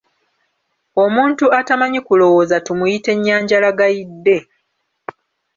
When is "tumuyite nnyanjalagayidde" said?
2.65-4.37